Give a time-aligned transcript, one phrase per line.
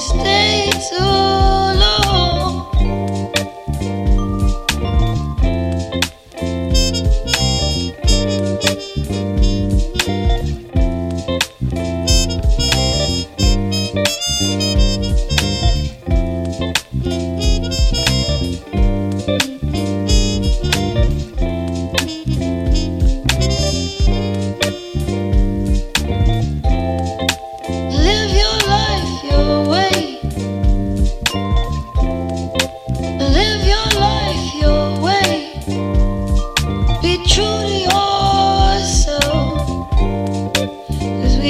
[0.00, 0.49] stay.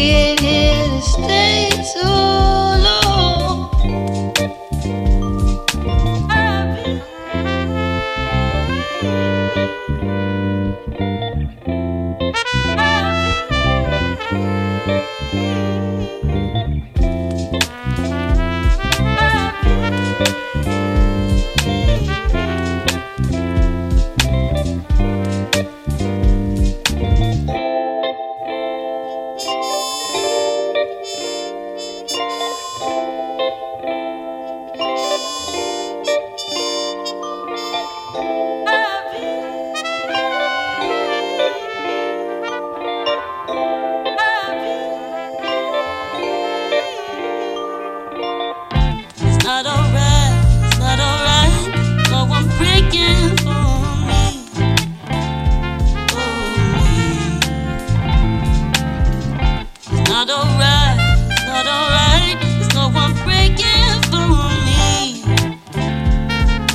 [0.01, 0.60] tiene
[60.41, 60.97] alright,
[61.47, 62.37] not alright.
[62.41, 64.29] There's no one breaking for
[64.67, 65.23] me.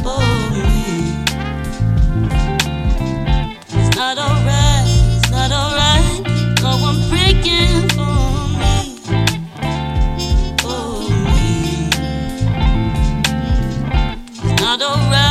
[0.06, 0.70] For me.
[3.78, 4.86] It's not alright,
[5.18, 6.22] it's not alright.
[6.62, 8.18] No one breaking for
[8.62, 8.76] me.
[10.62, 10.84] For
[11.26, 11.90] me.
[14.44, 15.25] It's not alright.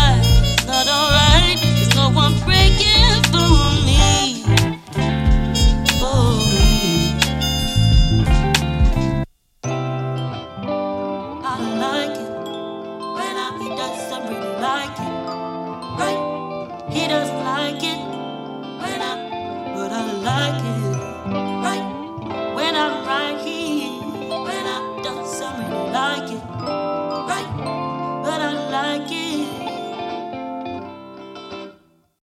[16.94, 17.94] hit us like it.